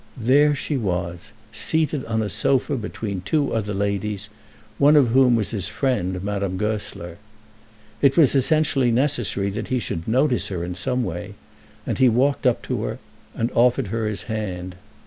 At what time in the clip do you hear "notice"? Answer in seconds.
10.07-10.47